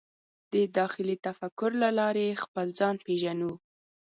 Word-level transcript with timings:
د 0.53 0.53
داخلي 0.77 1.15
تفکر 1.27 1.71
له 1.83 1.89
لارې 1.99 2.39
خپل 2.43 2.67
ځان 2.79 2.95
پېژنو. 3.05 3.51